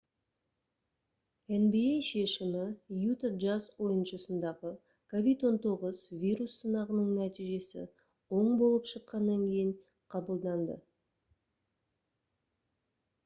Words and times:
nba 1.65 1.83
шешімі 2.05 2.61
utah 3.09 3.29
jazz 3.43 3.67
ойыншысындағы 3.87 4.71
covid-19 5.13 5.99
вирус 6.23 6.55
сынағының 6.63 7.11
нәтижесі 7.19 7.85
оң 8.39 8.49
болып 8.63 8.89
шыққаннан 8.93 9.43
кейін 9.51 9.71
қабылданды 10.15 10.79